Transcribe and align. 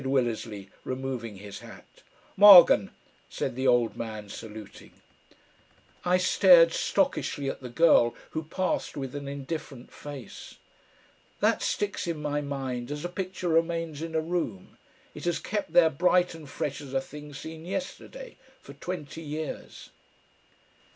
said 0.01 0.07
Willersley, 0.07 0.71
removing 0.83 1.35
his 1.35 1.59
hat. 1.59 2.01
"Morgen!" 2.35 2.89
said 3.29 3.55
the 3.55 3.67
old 3.67 3.95
man, 3.95 4.29
saluting. 4.29 4.93
I 6.03 6.17
stared 6.17 6.69
stockishly 6.73 7.47
at 7.51 7.61
the 7.61 7.69
girl, 7.69 8.15
who 8.31 8.41
passed 8.41 8.97
with 8.97 9.13
an 9.13 9.27
indifferent 9.27 9.93
face. 9.93 10.55
That 11.39 11.61
sticks 11.61 12.07
in 12.07 12.19
my 12.19 12.41
mind 12.41 12.89
as 12.89 13.05
a 13.05 13.09
picture 13.09 13.49
remains 13.49 14.01
in 14.01 14.15
a 14.15 14.21
room, 14.21 14.79
it 15.13 15.25
has 15.25 15.37
kept 15.37 15.71
there 15.71 15.91
bright 15.91 16.33
and 16.33 16.49
fresh 16.49 16.81
as 16.81 16.95
a 16.95 16.99
thing 17.01 17.31
seen 17.35 17.63
yesterday, 17.63 18.37
for 18.59 18.73
twenty 18.73 19.21
years.... 19.21 19.91